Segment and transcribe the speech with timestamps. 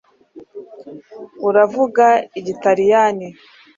[1.47, 2.05] uravuga
[2.39, 3.27] igitaliyani